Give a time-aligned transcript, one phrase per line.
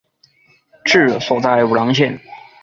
[0.83, 2.19] 治所在武郎县。